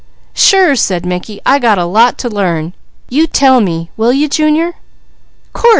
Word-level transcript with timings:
"Sure!" 0.33 0.75
said 0.75 1.05
Mickey. 1.05 1.39
"I 1.45 1.59
got 1.59 1.77
a 1.77 1.85
lot 1.85 2.17
to 2.17 2.27
learn. 2.27 2.73
You 3.07 3.27
tell 3.27 3.61
me, 3.61 3.91
will 3.95 4.11
you 4.11 4.27
Junior?" 4.27 4.73
"Course!" 5.53 5.69